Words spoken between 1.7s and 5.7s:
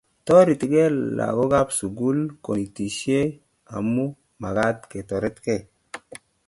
sugul konetishie, amu magaat kotoretkei